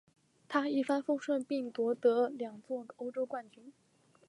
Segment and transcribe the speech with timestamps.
[0.49, 3.71] 他一帆风顺并夺得两座欧洲冠军。